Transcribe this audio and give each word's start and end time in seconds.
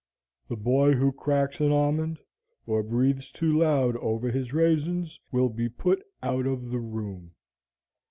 The 0.47 0.55
boy 0.55 0.93
who 0.93 1.11
cracks 1.11 1.59
an 1.59 1.71
almond, 1.71 2.17
or 2.65 2.81
breathes 2.81 3.29
too 3.29 3.55
loud 3.59 3.95
over 3.97 4.31
his 4.31 4.51
raisins, 4.51 5.19
will 5.31 5.49
be 5.49 5.69
put 5.69 6.01
out 6.23 6.47
of 6.47 6.71
the 6.71 6.79
room?" 6.79 7.33